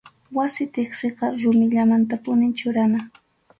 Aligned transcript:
Wasi 0.37 0.63
tiqsiqa 0.73 1.25
rumillamantapunim 1.41 2.51
churana. 2.57 2.99